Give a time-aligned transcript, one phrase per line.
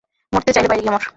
[0.33, 1.03] মরতে চাইলে বাইরে গিয়া মর।